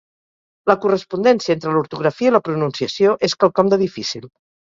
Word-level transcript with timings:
La 0.69 0.75
correspondència 0.85 1.55
entre 1.57 1.73
l'ortografia 1.75 2.31
i 2.33 2.33
la 2.37 2.41
pronunciació 2.49 3.13
és 3.29 3.37
quelcom 3.45 3.71
de 3.75 3.81
difícil. 3.85 4.29